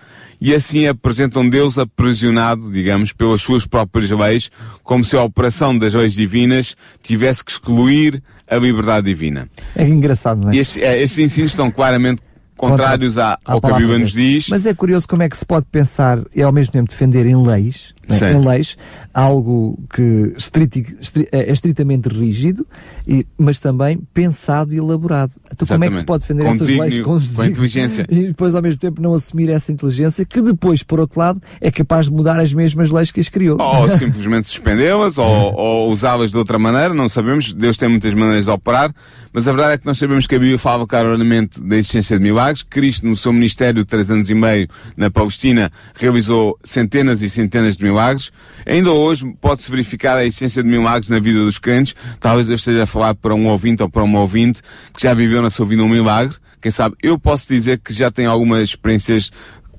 [0.43, 4.51] e assim apresentam Deus aprisionado, digamos, pelas suas próprias leis,
[4.83, 9.49] como se a operação das leis divinas tivesse que excluir a liberdade divina.
[9.77, 10.57] É engraçado, não é?
[10.57, 12.21] Estes, é, estes ensinos estão claramente
[12.57, 14.49] contrários Contra, à, ao que a Bíblia nos diz.
[14.49, 17.37] Mas é curioso como é que se pode pensar e ao mesmo tempo defender em
[17.37, 18.77] leis né, em leis,
[19.15, 22.67] algo que estriti, estri, é, é estritamente rígido,
[23.07, 25.33] e, mas também pensado e elaborado.
[25.47, 25.69] Então Exatamente.
[25.69, 28.07] como é que se pode defender com essas leis com, com inteligência?
[28.11, 31.71] E depois ao mesmo tempo não assumir essa inteligência que depois, por outro lado, é
[31.71, 33.61] capaz de mudar as mesmas leis que as criou.
[33.61, 37.53] Ou simplesmente suspendê-las, ou, ou usá-las de outra maneira, não sabemos.
[37.53, 38.93] Deus tem muitas maneiras de operar,
[39.33, 42.23] mas a verdade é que nós sabemos que a Bíblia fala claramente da existência de
[42.23, 42.63] milagres.
[42.63, 47.77] Cristo, no seu ministério de três anos e meio na Palestina, realizou centenas e centenas
[47.77, 48.33] de milagres milagres.
[48.67, 51.95] Ainda hoje pode-se verificar a essência de milagres na vida dos crentes.
[52.19, 54.63] Talvez eu esteja a falar para um ouvinte ou para uma ouvinte
[54.95, 56.37] que já viveu na sua vida um milagre.
[56.61, 59.33] Quem sabe, eu posso dizer que já tenho algumas experiências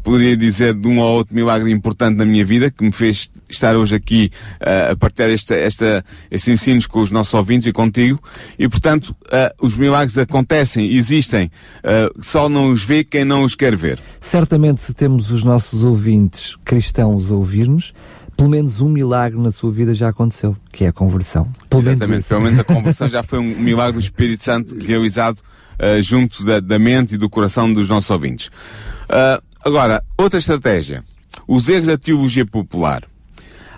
[0.03, 3.75] poderia dizer de um ou outro milagre importante na minha vida que me fez estar
[3.75, 8.19] hoje aqui uh, a partilhar esta, esta, estes ensinos com os nossos ouvintes e contigo.
[8.59, 13.55] E, portanto, uh, os milagres acontecem, existem, uh, só não os vê quem não os
[13.55, 13.99] quer ver.
[14.19, 17.93] Certamente, se temos os nossos ouvintes cristãos a ouvir-nos,
[18.35, 21.49] pelo menos um milagre na sua vida já aconteceu, que é a conversão.
[21.69, 25.37] Pelo Exatamente, menos pelo menos a conversão já foi um milagre do Espírito Santo realizado
[25.37, 28.47] uh, junto da, da, mente e do coração dos nossos ouvintes.
[28.47, 31.03] Uh, agora, outra estratégia.
[31.47, 33.03] Os erros da teologia popular.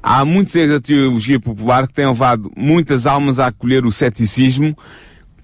[0.02, 4.78] Há muitos erros da teologia popular que têm levado muitas almas a acolher o ceticismo,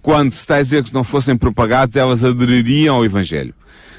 [0.01, 3.54] quando se tais erros não fossem propagados, elas adeririam ao Evangelho.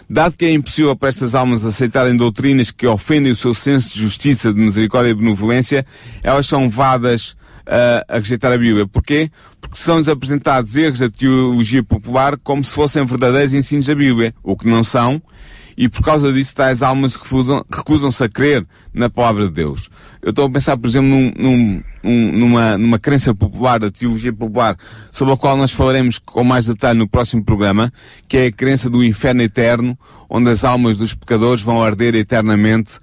[0.09, 4.03] Dado que é impossível para estas almas aceitarem doutrinas que ofendem o seu senso de
[4.03, 5.87] justiça, de misericórdia e benevolência,
[6.23, 7.31] elas são levadas
[7.63, 8.87] uh, a rejeitar a Bíblia.
[8.87, 9.31] Porquê?
[9.61, 14.57] Porque são-lhes apresentados erros da teologia popular como se fossem verdadeiros ensinos da Bíblia, o
[14.57, 15.23] que não são,
[15.77, 19.89] e por causa disso tais almas recusam-se a crer na palavra de Deus.
[20.21, 24.77] Eu estou a pensar, por exemplo, num, num, numa, numa crença popular, da teologia popular,
[25.11, 27.93] sobre a qual nós falaremos com mais detalhe no próximo programa,
[28.29, 32.99] que é a crença do inferno eterno, onde as almas dos pecadores vão arder eternamente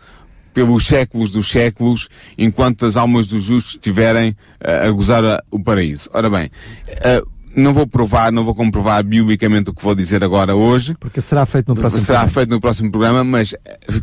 [0.54, 5.60] pelos séculos dos séculos, enquanto as almas dos justos estiverem uh, a gozar a, o
[5.60, 6.10] paraíso.
[6.14, 6.48] Ora bem,
[6.88, 10.96] uh, não vou provar, não vou comprovar biblicamente o que vou dizer agora hoje.
[11.00, 12.34] Porque será feito no próximo será programa.
[12.34, 13.56] feito no próximo programa, mas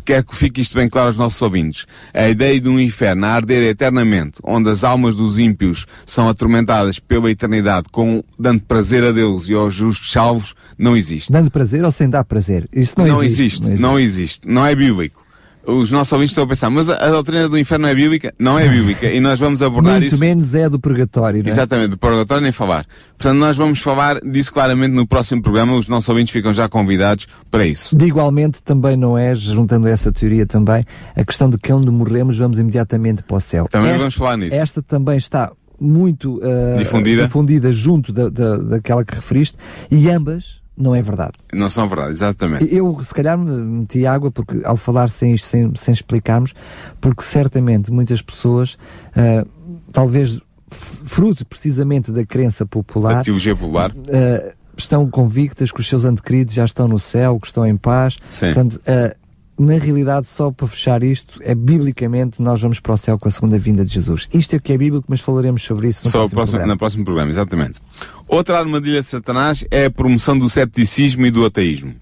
[0.05, 1.85] quero que fique isto bem claro aos nossos ouvintes.
[2.13, 6.99] A ideia de um inferno a arder eternamente, onde as almas dos ímpios são atormentadas
[6.99, 11.31] pela eternidade, com, dando prazer a Deus e aos justos salvos, não existe.
[11.31, 12.67] Dando prazer ou sem dar prazer?
[12.73, 13.63] Isso não, não existe, existe.
[13.63, 13.81] Não existe.
[13.81, 14.47] Não existe.
[14.47, 15.26] Não é bíblico
[15.67, 18.33] os nossos ouvintes estão a pensar, mas a, doutrina do inferno é bíblica?
[18.39, 19.07] Não é bíblica.
[19.07, 20.15] E nós vamos abordar Muito isso.
[20.15, 21.51] Muito menos é do purgatório, não é?
[21.51, 22.85] Exatamente, do purgatório nem falar.
[23.17, 25.75] Portanto, nós vamos falar disso claramente no próximo programa.
[25.75, 27.95] Os nossos ouvintes ficam já convidados para isso.
[27.95, 32.37] De igualmente, também não é, juntando essa teoria também, a questão de que onde morremos
[32.37, 33.67] vamos imediatamente para o céu.
[33.69, 34.55] Também esta, vamos falar nisso.
[34.55, 37.23] Esta também está muito uh, difundida.
[37.23, 39.57] difundida junto da, da, daquela que referiste
[39.91, 41.33] e ambas não é verdade.
[41.51, 42.73] Não são verdade, exatamente.
[42.73, 46.53] Eu, se calhar, meti água porque, ao falar sem isto, sem, sem explicarmos,
[47.01, 48.77] porque certamente muitas pessoas,
[49.15, 49.47] uh,
[49.91, 56.53] talvez fruto precisamente da crença popular, a popular, uh, estão convictas que os seus antequeridos
[56.53, 58.17] já estão no céu, que estão em paz.
[58.29, 58.53] Sim.
[58.53, 59.26] Portanto, uh,
[59.59, 63.31] na realidade, só para fechar isto, é biblicamente nós vamos para o céu com a
[63.31, 64.29] segunda vinda de Jesus.
[64.33, 66.73] Isto é o que é bíblico, mas falaremos sobre isso no só próximo, próximo programa.
[66.73, 67.81] no próximo programa, exatamente.
[68.27, 71.95] Outra armadilha de Satanás é a promoção do cepticismo e do ateísmo.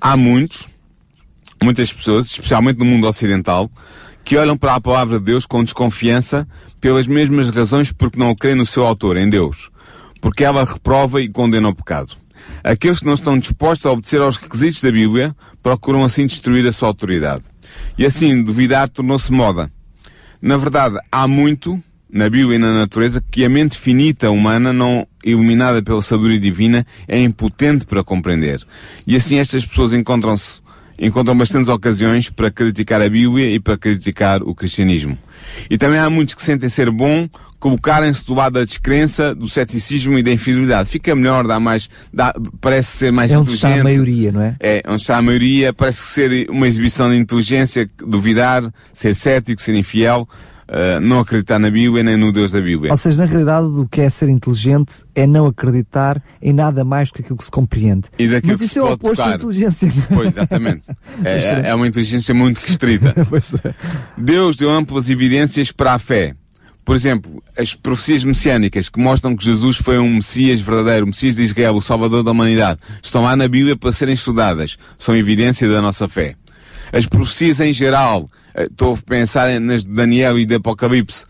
[0.00, 0.68] Há muitos,
[1.62, 3.70] muitas pessoas, especialmente no mundo ocidental,
[4.24, 6.46] que olham para a palavra de Deus com desconfiança
[6.80, 9.70] pelas mesmas razões porque não creem no seu autor, em Deus.
[10.20, 12.16] Porque ela reprova e condena o pecado.
[12.62, 16.72] Aqueles que não estão dispostos a obedecer aos requisitos da Bíblia procuram assim destruir a
[16.72, 17.44] sua autoridade.
[17.98, 19.70] E assim, duvidar tornou-se moda.
[20.40, 25.06] Na verdade, há muito, na Bíblia e na natureza, que a mente finita humana, não
[25.24, 28.64] iluminada pela sabedoria divina, é impotente para compreender.
[29.06, 30.60] E assim estas pessoas encontram-se
[30.98, 35.18] encontram bastantes ocasiões para criticar a Bíblia e para criticar o cristianismo.
[35.70, 37.28] E também há muitos que sentem ser bom
[37.58, 40.88] colocarem-se do lado da descrença, do ceticismo e da infidelidade.
[40.88, 43.76] Fica melhor, dá mais, dá, parece ser mais é onde inteligente.
[43.76, 44.56] está a maioria, não é?
[44.60, 49.74] É, onde está a maioria, parece ser uma exibição de inteligência, duvidar, ser cético, ser
[49.74, 50.28] infiel.
[50.68, 52.90] Uh, não acreditar na Bíblia nem no Deus da Bíblia.
[52.90, 57.08] Ou seja, na realidade, o que é ser inteligente é não acreditar em nada mais
[57.08, 58.08] do que aquilo que se compreende.
[58.18, 59.30] E daquilo Mas que isso se é o oposto tocar.
[59.30, 59.92] da inteligência.
[60.12, 60.88] Pois, exatamente.
[61.24, 63.14] É, é uma inteligência muito restrita.
[63.64, 63.74] é.
[64.18, 66.34] Deus deu amplas evidências para a fé.
[66.84, 71.34] Por exemplo, as profecias messiânicas que mostram que Jesus foi um Messias verdadeiro, o Messias
[71.34, 74.78] de Israel, o Salvador da humanidade, estão lá na Bíblia para serem estudadas.
[74.96, 76.36] São evidência da nossa fé.
[76.92, 81.24] As profecias em geral, estou a pensar nas de Daniel e de Apocalipse,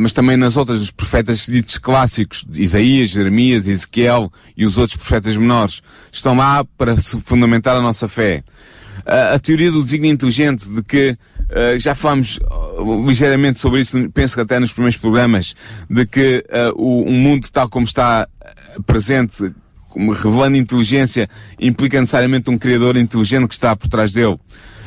[0.00, 5.36] mas também nas outras dos profetas ditos clássicos, Isaías, Jeremias, Ezequiel e os outros profetas
[5.36, 8.42] menores, estão lá para fundamentar a nossa fé.
[9.04, 14.34] A, teoria do desígnio inteligente, de que uh, já falamos uh, ligeiramente sobre isso, penso
[14.34, 15.54] que até nos primeiros programas,
[15.90, 16.44] de que
[16.76, 18.28] o, mundo tal como está
[18.86, 19.52] presente,
[19.96, 24.38] revelando inteligência, implica necessariamente um criador inteligente que está por trás dele.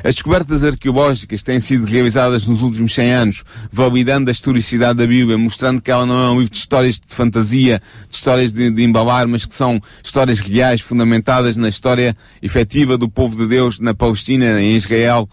[0.06, 5.36] As descobertas arqueológicas têm sido realizadas nos últimos 100 anos, validando a historicidade da Bíblia,
[5.36, 8.84] mostrando que ela não é um livro de histórias de fantasia, de histórias de, de
[8.84, 13.96] embalar, mas que são histórias reais, fundamentadas na história efetiva do povo de Deus na
[13.96, 15.28] Palestina, em Israel,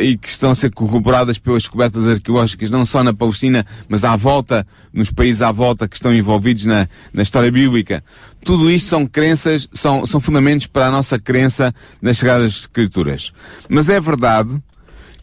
[0.00, 4.14] e que estão a ser corroboradas pelas descobertas arqueológicas, não só na Palestina, mas à
[4.16, 8.04] volta, nos países à volta que estão envolvidos na, na história bíblica.
[8.44, 13.32] Tudo isto são crenças, são, são fundamentos para a nossa crença nas Sagradas Escrituras.
[13.68, 14.60] Mas é verdade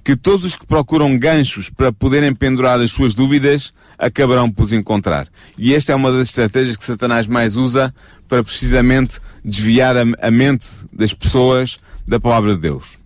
[0.03, 4.73] que todos os que procuram ganchos para poderem pendurar as suas dúvidas acabarão por os
[4.73, 5.27] encontrar.
[5.57, 7.93] E esta é uma das estratégias que Satanás mais usa
[8.27, 13.04] para precisamente desviar a mente das pessoas da palavra de Deus.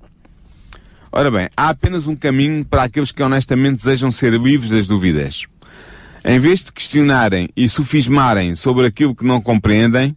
[1.12, 5.46] Ora bem, há apenas um caminho para aqueles que honestamente desejam ser livres das dúvidas.
[6.24, 10.16] Em vez de questionarem e sofismarem sobre aquilo que não compreendem,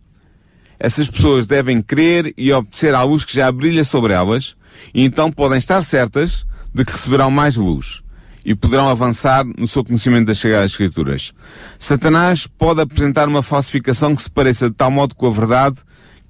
[0.79, 4.57] essas pessoas devem crer e obedecer à luz que já brilha sobre elas,
[4.93, 8.03] e então podem estar certas de que receberão mais luz.
[8.45, 11.33] e poderão avançar no seu conhecimento das Sagradas Escrituras.
[11.79, 15.77] Satanás pode apresentar uma falsificação que se pareça de tal modo com a verdade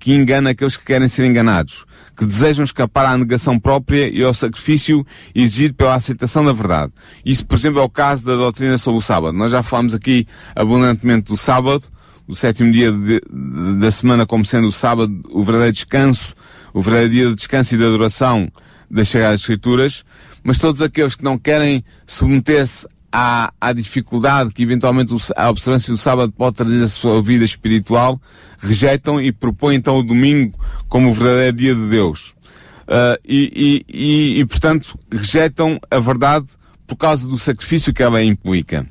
[0.02, 1.86] que engana aqueles que querem ser enganados,
[2.18, 6.92] que desejam escapar à negação própria e ao sacrifício exigido pela aceitação da verdade.
[7.24, 9.32] Isso, por exemplo, é o caso da doutrina sobre o sábado.
[9.38, 11.84] Nós já falamos aqui abundantemente do sábado,
[12.26, 16.34] do sétimo dia de, de, da semana como sendo o sábado, o verdadeiro descanso,
[16.74, 18.50] o verdadeiro dia de descanso e de adoração
[18.90, 20.04] das Sagradas Escrituras,
[20.42, 25.98] mas todos aqueles que não querem submeter-se à, à dificuldade que eventualmente a observância do
[25.98, 28.20] sábado pode trazer à sua vida espiritual,
[28.59, 32.35] rejeitam e propõem então o domingo como o verdadeiro dia de Deus.
[32.83, 36.46] Uh, e, e, e, e, portanto, rejeitam a verdade
[36.87, 38.87] por causa do sacrifício que ela implica.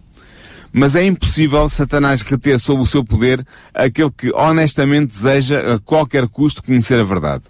[0.71, 6.27] Mas é impossível Satanás reter sob o seu poder aquele que honestamente deseja a qualquer
[6.29, 7.43] custo conhecer a verdade.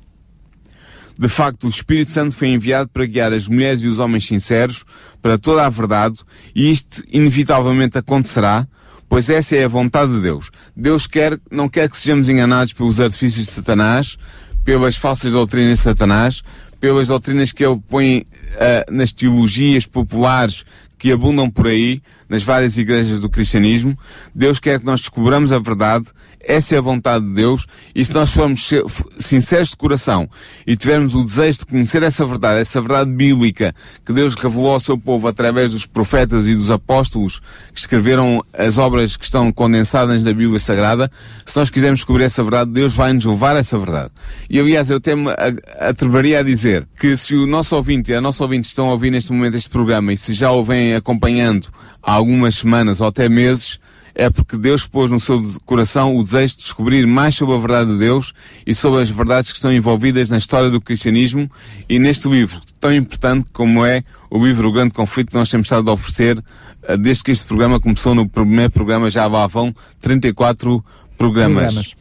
[1.17, 4.83] De facto, o Espírito Santo foi enviado para guiar as mulheres e os homens sinceros
[5.21, 6.19] para toda a verdade,
[6.55, 8.67] e isto inevitavelmente acontecerá,
[9.07, 10.49] pois essa é a vontade de Deus.
[10.75, 14.17] Deus quer, não quer que sejamos enganados pelos artifícios de Satanás,
[14.63, 16.41] pelas falsas doutrinas de Satanás,
[16.79, 20.65] pelas doutrinas que ele põe uh, nas teologias populares
[20.97, 23.97] que abundam por aí, nas várias igrejas do cristianismo.
[24.33, 26.05] Deus quer que nós descobramos a verdade
[26.43, 28.69] essa é a vontade de Deus e se nós formos
[29.17, 30.29] sinceros de coração
[30.65, 33.73] e tivermos o desejo de conhecer essa verdade, essa verdade bíblica
[34.05, 37.39] que Deus revelou ao seu povo através dos profetas e dos apóstolos
[37.73, 41.11] que escreveram as obras que estão condensadas na Bíblia Sagrada,
[41.45, 44.11] se nós quisermos descobrir essa verdade, Deus vai nos levar a essa verdade.
[44.49, 45.31] E aliás, eu até me
[45.79, 49.11] atreveria a dizer que se o nosso ouvinte e a nossa ouvinte estão a ouvir
[49.11, 51.67] neste momento este programa e se já o vêm acompanhando
[52.01, 53.79] há algumas semanas ou até meses,
[54.13, 57.91] é porque Deus pôs no seu coração o desejo de descobrir mais sobre a verdade
[57.91, 58.33] de Deus
[58.65, 61.49] e sobre as verdades que estão envolvidas na história do cristianismo
[61.87, 65.65] e neste livro tão importante como é o livro O Grande Conflito que nós temos
[65.65, 66.43] estado a oferecer
[66.83, 70.83] eh, desde que este programa começou no primeiro programa já lá vão 34
[71.17, 71.73] programas.
[71.75, 71.95] programas.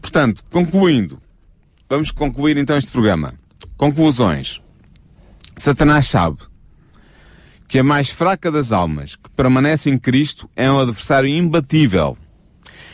[0.00, 1.20] Portanto, concluindo,
[1.88, 3.34] vamos concluir então este programa.
[3.76, 4.60] Conclusões.
[5.56, 6.38] Satanás sabe
[7.74, 12.16] que a mais fraca das almas, que permanece em Cristo, é um adversário imbatível,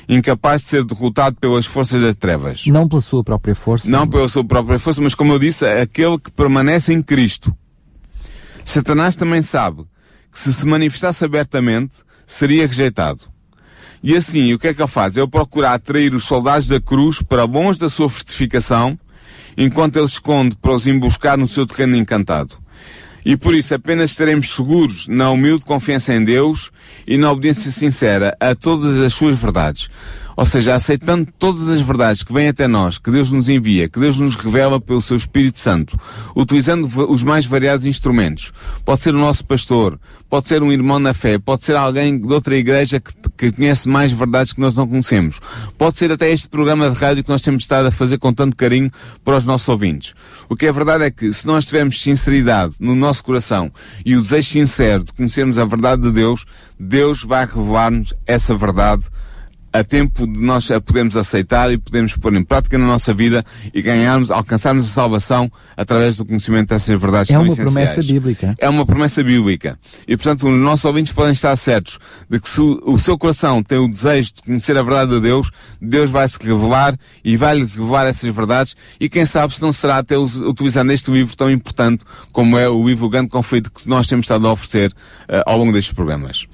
[0.08, 2.64] incapaz de ser derrotado pelas forças das trevas.
[2.64, 3.90] Não pela sua própria força.
[3.90, 7.54] Não pela sua própria força, mas como eu disse, é aquele que permanece em Cristo.
[8.64, 9.82] Satanás também sabe
[10.32, 13.20] que se se manifestasse abertamente, seria rejeitado.
[14.02, 15.14] E assim, o que é que ele faz?
[15.14, 18.98] Ele procura atrair os soldados da cruz para longe da sua fortificação,
[19.58, 22.56] enquanto ele esconde para os emboscar no seu terreno encantado.
[23.24, 26.70] E por isso apenas estaremos seguros na humilde confiança em Deus
[27.06, 29.88] e na obediência sincera a todas as suas verdades.
[30.40, 34.00] Ou seja, aceitando todas as verdades que vêm até nós, que Deus nos envia, que
[34.00, 36.00] Deus nos revela pelo seu Espírito Santo,
[36.35, 38.50] utilizando os mais variados instrumentos.
[38.83, 40.00] Pode ser o nosso pastor,
[40.31, 43.87] pode ser um irmão na fé, pode ser alguém de outra igreja que, que conhece
[43.87, 45.38] mais verdades que nós não conhecemos.
[45.76, 48.57] Pode ser até este programa de rádio que nós temos estado a fazer com tanto
[48.57, 48.90] carinho
[49.22, 50.14] para os nossos ouvintes.
[50.48, 53.70] O que é verdade é que se nós tivermos sinceridade no nosso coração
[54.07, 56.46] e o desejo sincero de conhecermos a verdade de Deus,
[56.79, 59.05] Deus vai revelar-nos essa verdade
[59.72, 63.44] a tempo de nós a podermos aceitar e podemos pôr em prática na nossa vida
[63.72, 67.68] e ganharmos, alcançarmos a salvação através do conhecimento dessas verdades é tão essenciais.
[67.68, 68.54] É uma promessa bíblica.
[68.59, 69.78] É uma promessa bíblica.
[70.09, 73.78] E portanto os nossos ouvintes podem estar certos de que se o seu coração tem
[73.78, 78.06] o desejo de conhecer a verdade de Deus, Deus vai se revelar e vai-lhe revelar
[78.06, 82.59] essas verdades e quem sabe se não será até utilizando este livro tão importante como
[82.59, 85.94] é o livro Grande Conflito que nós temos estado a oferecer uh, ao longo destes
[85.94, 86.46] programas.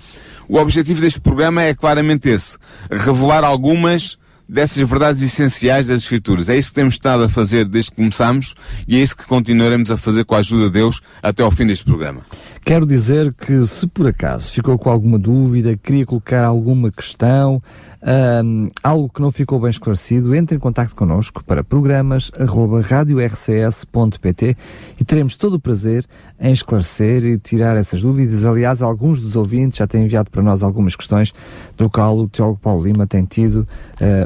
[0.48, 2.56] O objetivo deste programa é claramente esse:
[2.90, 6.48] revelar algumas dessas verdades essenciais das Escrituras.
[6.48, 8.54] É isso que temos estado a fazer desde que começamos
[8.86, 11.66] e é isso que continuaremos a fazer com a ajuda de Deus até ao fim
[11.66, 12.20] deste programa.
[12.64, 17.62] Quero dizer que, se por acaso ficou com alguma dúvida, queria colocar alguma questão,
[18.02, 24.56] um, algo que não ficou bem esclarecido, entre em contato connosco para programas arroba radiorcs.pt
[24.98, 26.06] e teremos todo o prazer
[26.38, 28.44] em esclarecer e tirar essas dúvidas.
[28.44, 31.32] Aliás, alguns dos ouvintes já têm enviado para nós algumas questões,
[31.76, 33.66] do qual o teólogo Paulo Lima tem tido uh,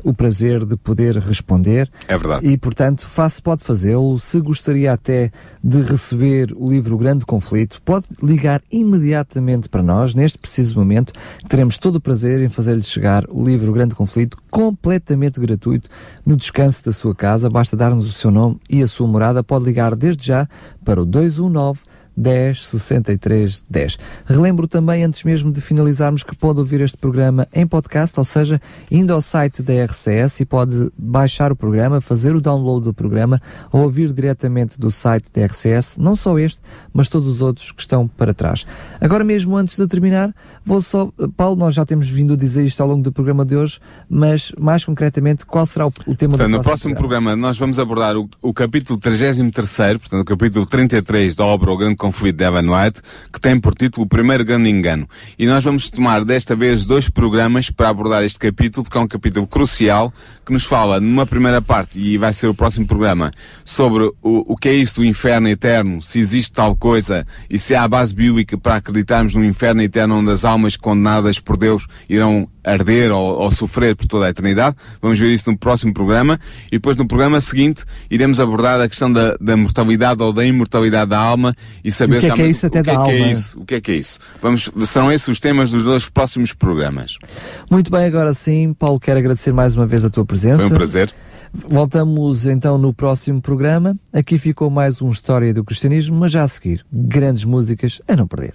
[0.02, 1.90] o prazer de poder responder.
[2.08, 2.46] É verdade.
[2.46, 4.18] E, portanto, faça, pode fazê-lo.
[4.18, 5.30] Se gostaria até
[5.62, 11.12] de receber o livro Grande Conflito, pode ligar imediatamente para nós, neste preciso momento.
[11.48, 15.88] Teremos todo o prazer em fazer-lhe chegar o livro Grande Conflito, completamente gratuito,
[16.24, 17.50] no descanso da sua casa.
[17.50, 19.42] Basta dar-nos o seu nome e a sua morada.
[19.42, 20.48] Pode ligar desde já
[20.84, 21.80] para o 219
[22.16, 23.98] 10 63 10.
[24.26, 28.60] Relembro também, antes mesmo de finalizarmos, que pode ouvir este programa em podcast, ou seja,
[28.90, 33.40] indo ao site da RCS e pode baixar o programa, fazer o download do programa
[33.72, 36.60] ou ouvir diretamente do site da RCS, não só este,
[36.92, 38.66] mas todos os outros que estão para trás.
[39.00, 40.34] Agora mesmo, antes de terminar,
[40.64, 43.56] vou só, Paulo, nós já temos vindo a dizer isto ao longo do programa de
[43.56, 47.30] hoje, mas mais concretamente, qual será o, o tema portanto, do no próximo programa.
[47.30, 51.76] programa nós vamos abordar o, o capítulo 33, portanto, o capítulo 33 da obra O
[51.76, 55.06] Grande Conflito de Evan White, que tem por título O Primeiro Grande Engano.
[55.38, 59.06] E nós vamos tomar desta vez dois programas para abordar este capítulo, porque é um
[59.06, 60.10] capítulo crucial
[60.44, 63.30] que nos fala numa primeira parte, e vai ser o próximo programa,
[63.62, 67.74] sobre o, o que é isso do inferno eterno, se existe tal coisa e se
[67.74, 72.48] há base bíblica para acreditarmos no inferno eterno onde as almas condenadas por Deus irão
[72.64, 74.76] arder ou, ou, sofrer por toda a eternidade.
[75.00, 76.38] Vamos ver isso no próximo programa.
[76.66, 81.10] E depois no programa seguinte iremos abordar a questão da, da mortalidade ou da imortalidade
[81.10, 81.54] da alma
[81.84, 83.12] e saber o que é que é isso até que da é alma.
[83.12, 84.18] É o que é que é isso?
[84.40, 87.18] Vamos, serão esses os temas dos dois próximos programas.
[87.70, 90.58] Muito bem, agora sim, Paulo, quero agradecer mais uma vez a tua presença.
[90.58, 91.12] Foi um prazer.
[91.52, 93.96] Voltamos então no próximo programa.
[94.12, 98.26] Aqui ficou mais um História do Cristianismo, mas já a seguir, grandes músicas a não
[98.26, 98.54] perder.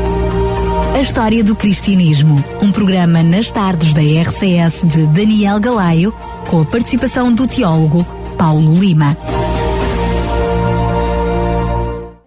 [1.01, 2.45] A história do cristianismo.
[2.61, 6.13] Um programa nas tardes da RCS de Daniel Galaio,
[6.47, 8.05] com a participação do teólogo
[8.37, 9.17] Paulo Lima.